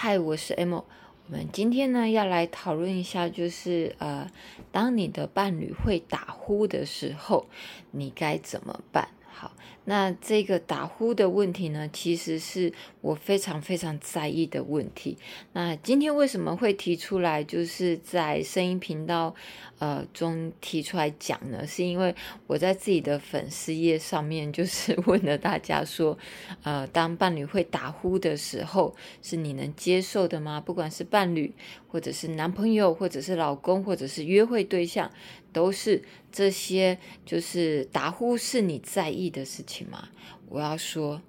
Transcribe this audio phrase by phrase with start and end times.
[0.00, 0.74] 嗨，我是 M。
[0.74, 0.84] 我
[1.26, 4.30] 们今天呢要来讨论一下，就是呃，
[4.70, 7.48] 当你的伴侣会打呼的时候，
[7.90, 9.08] 你该怎么办？
[9.38, 9.52] 好。
[9.84, 12.70] 那这个打呼的问题呢，其实是
[13.00, 15.16] 我非常非常在意的问题。
[15.52, 19.34] 那今天为什么会提出来，就是在声音频道
[19.78, 21.66] 呃中提出来讲呢？
[21.66, 22.14] 是因为
[22.46, 26.18] 我在自己的粉丝页上面就是 问了大家说，
[26.62, 30.60] 呃，当伴侣会打呼的时候，是你能接受的吗？
[30.60, 31.54] 不管是伴侣，
[31.86, 35.10] 或者是男朋友，或者是老公，或者是约会对象。
[35.52, 40.08] 都是这些，就是打呼是你在意的事情吗？
[40.48, 41.20] 我要说，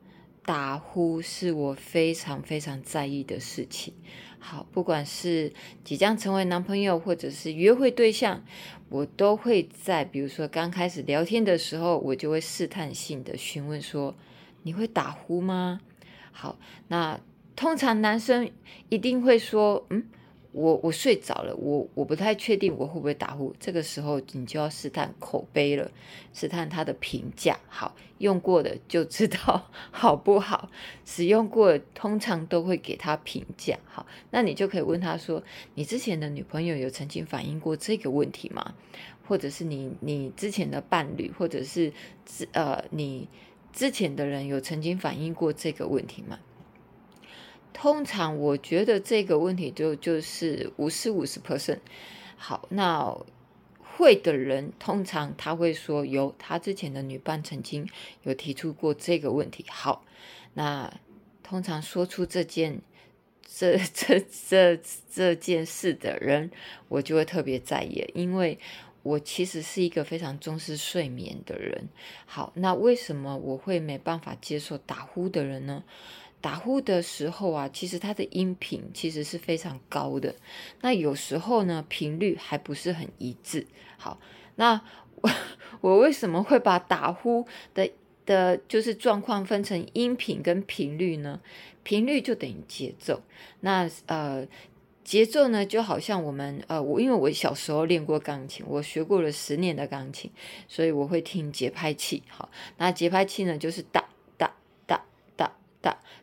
[0.45, 3.94] 打呼是我非常非常在意的事情。
[4.40, 5.52] 好，不管是
[5.84, 8.44] 即将成为男朋友，或者是约会对象，
[8.90, 14.16] 我都会在，比如说刚开始聊天的时候，我就会试探性的询问说
[14.64, 15.81] ：“你会打呼吗？”
[16.31, 17.20] 好，那
[17.56, 18.50] 通常男生
[18.88, 20.08] 一定会说：“嗯。”
[20.52, 23.53] 我我睡着了，我我不太确定我会不会打呼。
[23.59, 25.92] 这个时候你就要试探口碑了，
[26.33, 27.59] 试探他的评价。
[27.67, 30.72] 好，用过的就知道 好不好，
[31.05, 33.77] 使用过通常都会给他评价。
[33.86, 35.44] 好，那你就可以问他说
[35.75, 38.73] ：“你之前的女朋友有曾经反映过这个问题吗？
[39.27, 41.94] 或者是你你之前的伴侣，或者是
[42.25, 43.30] 之呃你
[43.72, 46.39] 之前的人有曾经反映过这个问题吗？”
[47.73, 51.80] 通常我觉得这个问题就就是五十五十 percent。
[52.36, 53.17] 好，那
[53.80, 57.88] 会的人通常他会说有他之前的女伴曾经
[58.23, 59.66] 有提出过这个问题。
[59.70, 60.06] 好，
[60.53, 60.94] 那
[61.44, 62.81] 通常说出这件
[63.45, 66.52] 这这这这件事的人，
[66.88, 68.58] 我就会特别在意，因为
[69.04, 71.89] 我其实是一个非常重视睡眠的人。
[72.26, 75.83] 好，那为什么我会没办法接受打呼的人呢？
[76.42, 80.34] 打呼的时候啊，其实它的音频其实是非常高的。
[80.82, 83.68] 那有时候呢，频率还不是很一致。
[83.98, 84.20] 好，
[84.55, 84.82] 那
[85.16, 85.30] 我
[85.82, 87.92] 我为什么会把打呼的
[88.26, 91.42] 的，就是状况分成音频跟频率呢？
[91.83, 93.22] 频率就等于节奏。
[93.60, 94.48] 那呃，
[95.04, 100.32] 节奏呢，就好像我们呃，我因为我小时候练过钢琴，我学过了十年的钢琴，
[100.67, 102.23] 所以我会听节拍器。
[102.30, 104.05] 好，那节拍器呢，就是打。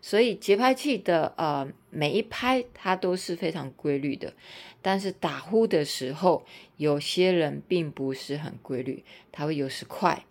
[0.00, 4.32] 所以节拍器的呃每一拍它都是非常规律的，
[4.82, 6.44] 但是打呼的时候，
[6.76, 10.24] 有些人并不是很规律，它会有时快，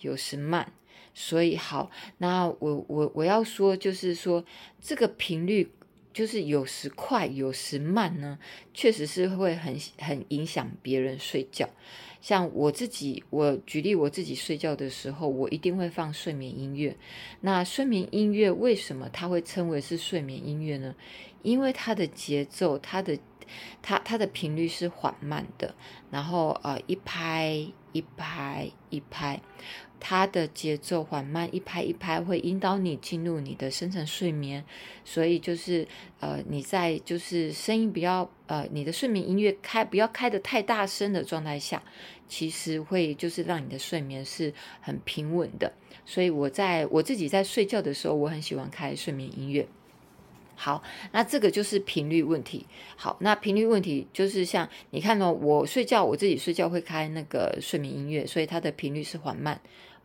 [0.00, 0.72] 有时慢。
[1.14, 4.44] 所以好，那我我我要说就是说
[4.80, 5.70] 这个频率。
[6.14, 8.38] 就是有时快，有时慢呢，
[8.74, 11.66] 确实是会很很影响别人睡觉。
[12.22, 16.96] 像我自己，我举例我自己睡觉的时候，我一定会放睡眠音乐。
[17.40, 20.94] 那睡眠音乐为什么它会称为是睡眠音乐呢？
[21.42, 23.18] 因为它的节奏，它的
[23.82, 25.74] 它它的频率是缓慢的，
[26.12, 29.40] 然后呃一拍一拍一拍。
[30.04, 34.64] 它的节奏缓慢，一拍一拍会引导你进入你的深层睡眠，
[35.04, 35.86] 所以就是
[36.18, 41.82] 呃你在就是声音比较呃你的睡眠音乐开不要开的太大声的状态下，
[42.28, 45.72] 其实会就是让你的睡眠是很平稳的。
[46.04, 49.66] 所以我在我自己在睡觉的时候，我很喜欢开睡眠音乐。
[50.54, 50.82] 好，
[51.12, 52.66] 那这个就是频率问题。
[52.96, 59.60] 好，那频率问题就是像你看到我睡觉，我自己睡觉会开那个睡眠音乐，所以它的频率是缓慢。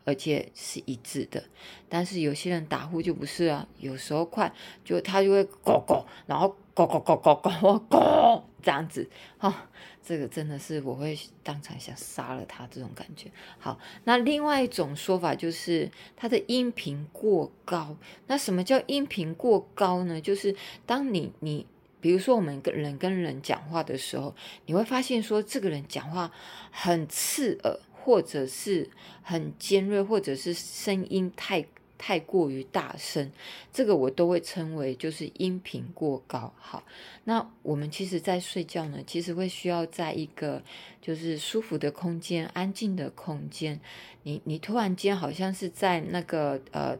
[0.08, 1.44] 而且是一致的，
[1.86, 4.50] 但是有些人打呼就不是啊，有时候快
[4.82, 9.68] 就他就会咕咕，然后咕咕咕咕咕咕这样子，哈，
[10.02, 13.30] 这个真的是我会当场想杀了他这种感觉。
[13.58, 17.94] 好，那另外一种说法就是他的音频过高。
[18.28, 20.18] 那什么叫音频过高呢？
[20.18, 21.66] 就是当你你
[22.00, 26.32] 比如说我们跟人跟人讲话的时候，你会发现说这个人讲话
[26.70, 27.78] 很刺耳。
[28.02, 28.88] 或者是
[29.22, 31.64] 很尖锐，或者是声音太
[31.98, 33.30] 太过于大声，
[33.72, 36.54] 这个我都会称为就是音频过高。
[36.56, 36.84] 好，
[37.24, 40.62] 那我们其实，在睡觉呢，其实会需要在一个
[41.02, 43.80] 就是舒服的空间、安静的空间。
[44.22, 46.96] 你你突然间好像是在那个呃，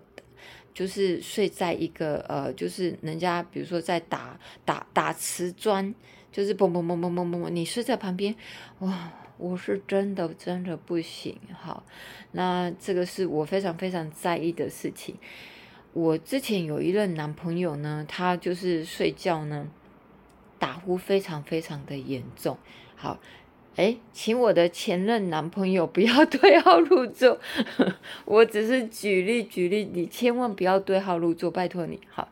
[0.75, 5.95] 就是睡在一个呃，就是人家比如说在打打打瓷砖，
[6.33, 8.35] 就是嘣嘣嘣嘣嘣嘣，你睡在旁边，
[8.81, 9.13] 哇！
[9.39, 11.85] 我是真的真的不行，好，
[12.33, 15.15] 那这个是我非常非常在意的事情。
[15.93, 19.69] 我之前有一任男朋友呢，他就是睡觉呢
[20.59, 22.59] 打呼非常非常的严重。
[22.97, 23.19] 好，
[23.77, 27.39] 哎，请我的前任男朋友不要 对号入座，
[28.25, 32.01] 我只是举例举例，你千万不要对号入座，拜托你。
[32.11, 32.29] 好，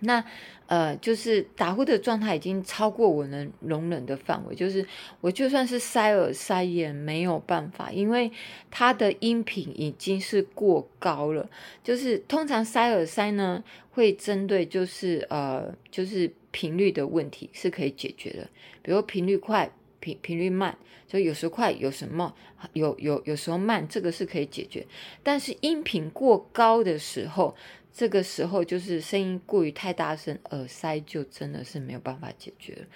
[0.00, 0.22] 那
[0.66, 4.84] 呃，就是打呼的状态已经超过我能容忍的范围，就是
[5.20, 8.30] 我就算是塞耳塞也没有办法，因为
[8.70, 11.48] 它的音频已经是过高了。
[11.84, 13.62] 就是通常塞耳塞呢，
[13.92, 18.48] 会针对就是呃，就是频率的问题是可以解决的，
[18.82, 19.70] 比如频率快、
[20.00, 20.76] 频频率慢，
[21.06, 22.34] 就有时快，有什么
[22.72, 24.84] 有有有时候慢，这个是可以解决。
[25.22, 27.54] 但是音频过高的时候，
[27.96, 32.86] 这个时候就是声音过于太大声，耳塞就真的是没有办法解决。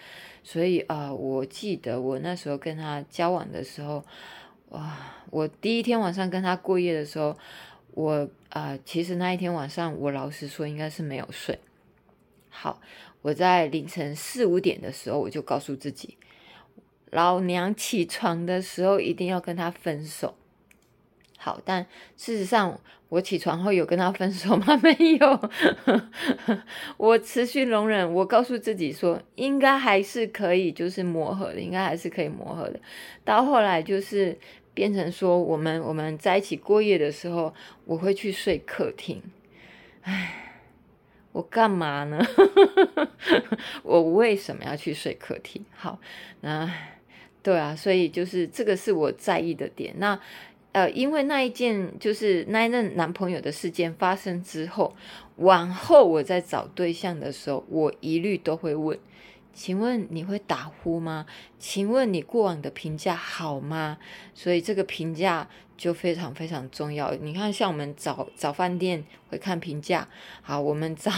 [0.44, 4.05] 所以啊，我记得我那时候跟他交往的时候，
[4.69, 4.94] 哇，
[5.31, 7.35] 我第一天晚上跟他过夜的时候，
[7.93, 11.58] 我啊，其实那一天晚上我老实说应该是没有睡。
[12.50, 12.82] 好，
[13.23, 16.19] 我在凌晨四五点的时候，我就告诉自己，
[17.11, 20.35] 老娘起床的时候一定要跟他分手。
[21.38, 21.87] 好，但
[22.19, 22.79] 事实上，
[23.10, 24.66] 我起床后有跟他分手吗？
[24.80, 25.50] 没有，
[26.96, 28.14] 我持续容忍。
[28.14, 32.80] 我告诉自己说，应该还是可以，就是磨合的，应该还是可以磨合的。
[33.24, 34.38] 到后来就是
[34.72, 37.52] 变成说，我们我们在一起过夜的时候，
[37.84, 39.20] 我会去睡客厅。
[40.02, 40.54] 唉，
[41.32, 42.24] 我干嘛呢？
[43.82, 45.64] 我为什么要去睡客厅？
[45.74, 45.98] 好，
[46.42, 46.72] 那
[47.42, 49.94] 对啊，所以就是这个是我在意的点。
[49.98, 50.20] 那。
[50.72, 54.94] 呃，因为那一件就是那一任男朋友的事件发生之后，
[55.37, 58.99] 往后我在找对象的时候，我一律都会问。
[59.60, 61.26] 请问你会打呼吗？
[61.58, 63.98] 请问你过往的评价好吗？
[64.32, 65.46] 所以这个评价
[65.76, 67.12] 就非常非常重要。
[67.16, 70.08] 你看，像我们找找饭店会看评价，
[70.40, 71.12] 好，我们找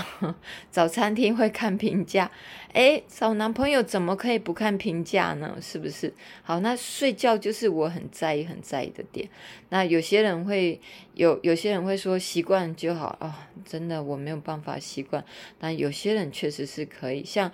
[0.72, 2.28] 找 餐厅会看评价，
[2.72, 5.56] 诶，找男朋友怎么可以不看评价呢？
[5.62, 6.12] 是不是？
[6.42, 9.28] 好，那睡觉就是我很在意很在意的点。
[9.68, 10.80] 那有些人会
[11.14, 15.24] 有有些人会说习惯就好啊，真的我没有办法习惯。
[15.60, 17.52] 但有些人确实是可以，像。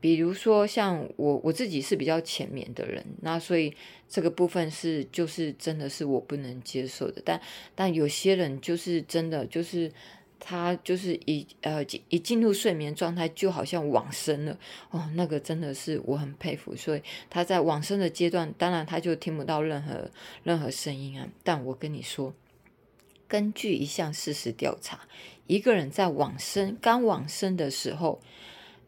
[0.00, 3.74] 比如说，像我我自己是比较浅眠的人，那所以
[4.08, 7.20] 这个部分是就是真的是我不能接受的。
[7.22, 7.38] 但
[7.74, 9.92] 但有些人就是真的就是
[10.38, 14.58] 他就是一呃一进入睡眠状态就好像往生了
[14.90, 16.74] 哦，那个真的是我很佩服。
[16.74, 20.10] 所以他在往生的阶段，当然他就听不到任何
[20.42, 21.28] 任何声音啊。
[21.44, 22.32] 但我跟你说，
[23.28, 25.00] 根据一项事实调查，
[25.46, 28.18] 一个人在往生刚往生的时候。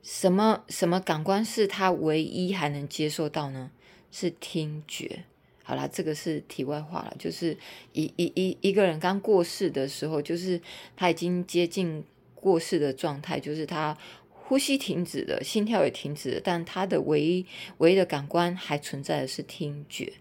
[0.03, 3.71] 什么什么感官是他唯一还能接受到呢？
[4.11, 5.25] 是听觉。
[5.63, 7.17] 好啦，这个是题外话了。
[7.19, 7.57] 就是
[7.93, 10.61] 一一一一个人刚过世的时候，就是
[10.97, 12.05] 他已经接近
[12.35, 13.97] 过世的状态，就是他
[14.29, 17.47] 呼吸停止了，心跳也停止了，但他的唯一
[17.79, 20.13] 唯一的感官还存在的是听觉。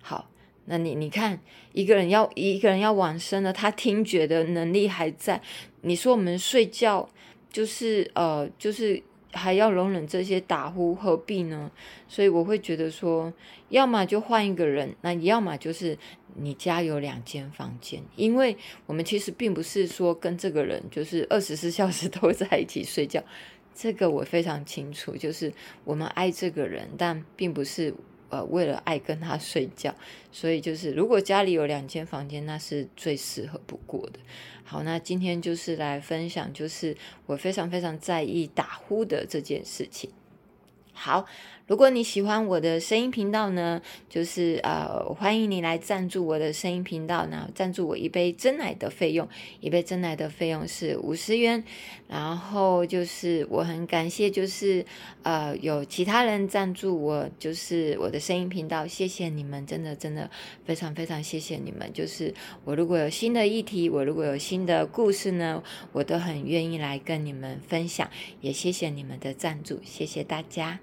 [0.00, 0.30] 好，
[0.64, 1.38] 那你你看，
[1.74, 5.42] 一个人要一个人要往生了，他听觉的能力还在。
[5.82, 7.06] 你说我们睡觉
[7.52, 9.02] 就是呃就是。
[9.36, 11.70] 还要容忍这些打呼，何必呢？
[12.08, 13.32] 所以我会觉得说，
[13.68, 15.96] 要么就换一个人，那要么就是
[16.34, 18.56] 你家有两间房间，因为
[18.86, 23.22] 我们其实并不是说跟这个人就是二十四小时 都在一起睡觉，
[23.74, 25.52] 这个我非常清楚，就是
[25.84, 27.94] 我们爱这个人，但并不是。
[28.28, 29.94] 呃，为了爱跟他睡觉，
[30.32, 34.18] 所以就是如果家里有两间房间，那是最适合不过的。
[34.64, 36.96] 好，那今天就是来分享，就是
[37.26, 40.10] 我非常非常在意打呼的这件事情。
[40.96, 41.26] 好。
[41.68, 49.28] 如果你喜欢我的声音频道呢，就是呃，欢迎你来赞助我的声音频道然后，赞助我一杯真奶的费用，
[49.60, 51.64] 一杯真奶的费用是五十元。
[52.06, 54.86] 然后就是我很感谢，就是
[55.24, 60.30] 呃，有其他人赞助我，就是我的声音频道，谢谢你们，真的真的
[60.64, 61.92] 非常非常谢谢你们。
[61.92, 62.32] 就是
[62.64, 65.60] 我如果有新的议题，我如果有新的故事呢，
[65.90, 68.08] 我都很愿意来跟你们分享，
[68.40, 70.78] 也谢谢你们的赞助，谢谢大家。